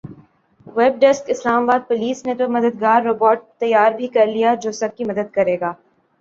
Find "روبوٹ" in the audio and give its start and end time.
3.03-3.39